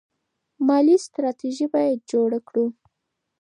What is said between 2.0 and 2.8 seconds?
جوړه کړو.